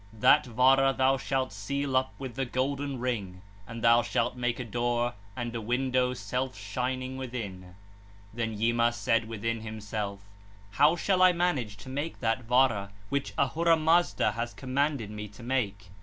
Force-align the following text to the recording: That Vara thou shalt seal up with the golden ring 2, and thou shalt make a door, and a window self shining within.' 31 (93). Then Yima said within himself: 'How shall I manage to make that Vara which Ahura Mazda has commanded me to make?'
That 0.11 0.47
Vara 0.47 0.95
thou 0.97 1.17
shalt 1.17 1.53
seal 1.53 1.95
up 1.95 2.11
with 2.19 2.33
the 2.33 2.43
golden 2.43 2.97
ring 2.97 3.43
2, 3.67 3.71
and 3.71 3.83
thou 3.83 4.01
shalt 4.01 4.35
make 4.35 4.59
a 4.59 4.65
door, 4.65 5.13
and 5.35 5.53
a 5.55 5.61
window 5.61 6.15
self 6.15 6.57
shining 6.57 7.17
within.' 7.17 7.75
31 8.31 8.33
(93). 8.33 8.33
Then 8.33 8.57
Yima 8.59 8.93
said 8.93 9.25
within 9.27 9.61
himself: 9.61 10.27
'How 10.71 10.95
shall 10.95 11.21
I 11.21 11.33
manage 11.33 11.77
to 11.77 11.89
make 11.89 12.19
that 12.19 12.45
Vara 12.45 12.89
which 13.09 13.35
Ahura 13.37 13.77
Mazda 13.77 14.31
has 14.31 14.55
commanded 14.55 15.11
me 15.11 15.27
to 15.27 15.43
make?' 15.43 15.89